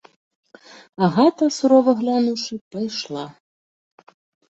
Агата, 1.09 1.45
сурова 1.59 1.91
глянуўшы, 2.01 2.53
пайшла. 2.75 3.25